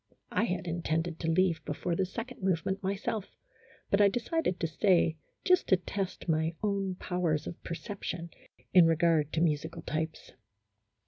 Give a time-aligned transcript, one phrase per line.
[0.31, 3.37] I had intended to leave before the second move ment myself,
[3.91, 8.31] but I decided to stay just to test my own powers of perception
[8.73, 10.31] in regard to musical types.